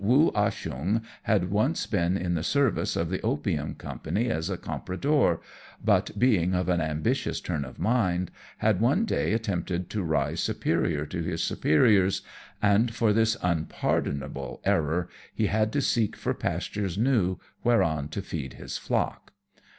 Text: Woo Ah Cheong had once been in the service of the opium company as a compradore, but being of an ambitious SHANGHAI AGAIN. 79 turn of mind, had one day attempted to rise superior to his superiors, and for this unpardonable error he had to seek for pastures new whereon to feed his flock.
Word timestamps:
Woo 0.03 0.31
Ah 0.33 0.49
Cheong 0.49 1.03
had 1.29 1.51
once 1.51 1.85
been 1.85 2.17
in 2.17 2.33
the 2.33 2.41
service 2.41 2.95
of 2.95 3.11
the 3.11 3.21
opium 3.21 3.75
company 3.75 4.31
as 4.31 4.49
a 4.49 4.57
compradore, 4.57 5.39
but 5.85 6.17
being 6.17 6.55
of 6.55 6.69
an 6.69 6.81
ambitious 6.81 7.37
SHANGHAI 7.39 7.53
AGAIN. 7.59 7.61
79 7.61 7.61
turn 7.61 7.69
of 7.69 7.79
mind, 7.79 8.31
had 8.57 8.81
one 8.81 9.05
day 9.05 9.33
attempted 9.33 9.91
to 9.91 10.01
rise 10.01 10.39
superior 10.39 11.05
to 11.05 11.21
his 11.21 11.43
superiors, 11.43 12.23
and 12.63 12.95
for 12.95 13.13
this 13.13 13.37
unpardonable 13.43 14.59
error 14.65 15.07
he 15.35 15.45
had 15.45 15.71
to 15.73 15.81
seek 15.81 16.15
for 16.15 16.33
pastures 16.33 16.97
new 16.97 17.37
whereon 17.63 18.07
to 18.09 18.23
feed 18.23 18.53
his 18.53 18.79
flock. 18.79 19.33